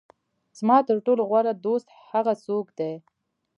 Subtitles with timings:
[0.57, 2.93] زما تر ټولو غوره دوست هغه څوک دی.